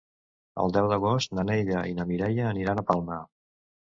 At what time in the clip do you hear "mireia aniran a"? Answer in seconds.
2.13-2.89